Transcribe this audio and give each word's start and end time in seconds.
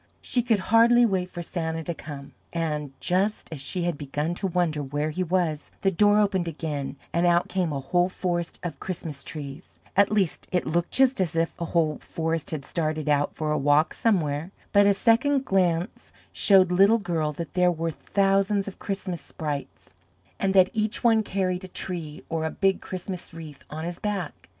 She 0.19 0.41
could 0.41 0.57
hardly 0.73 1.05
wait 1.05 1.29
for 1.29 1.43
Santa 1.43 1.83
to 1.83 1.93
come, 1.93 2.33
and 2.51 2.91
just 2.99 3.47
as 3.53 3.61
she 3.61 3.83
had 3.83 3.99
begun 3.99 4.33
to 4.33 4.47
wonder 4.47 4.81
where 4.81 5.11
he 5.11 5.21
was, 5.21 5.69
the 5.81 5.91
door 5.91 6.17
opened 6.19 6.47
again 6.47 6.95
and 7.13 7.27
out 7.27 7.47
came 7.49 7.71
a 7.71 7.79
whole 7.79 8.09
forest 8.09 8.59
of 8.63 8.79
Christmas 8.79 9.23
trees, 9.23 9.77
at 9.95 10.11
least 10.11 10.47
it 10.51 10.65
looked 10.65 10.89
just 10.89 11.21
as 11.21 11.35
if 11.35 11.53
a 11.61 11.65
whole 11.65 11.99
forest 12.01 12.49
had 12.49 12.65
started 12.65 13.07
out 13.09 13.35
for 13.35 13.51
a 13.51 13.59
walk 13.59 13.93
somewhere, 13.93 14.49
but 14.71 14.87
a 14.87 14.95
second 14.95 15.45
glance 15.45 16.11
showed 16.33 16.71
Little 16.71 16.97
Girl 16.97 17.31
that 17.33 17.53
there 17.53 17.71
were 17.71 17.91
thousands 17.91 18.67
of 18.67 18.79
Christmas 18.79 19.21
sprites, 19.21 19.91
and 20.39 20.55
that 20.55 20.71
each 20.73 21.03
one 21.03 21.21
carried 21.21 21.63
a 21.63 21.67
tree 21.67 22.23
or 22.27 22.43
a 22.45 22.49
big 22.49 22.81
Christmas 22.81 23.35
wreath 23.35 23.63
on 23.69 23.85
his 23.85 23.99
back. 23.99 24.49